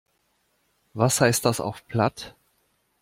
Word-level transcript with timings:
Was 0.95 1.21
heißt 1.21 1.45
das 1.45 1.59
auf 1.59 1.85
Platt? 1.87 2.35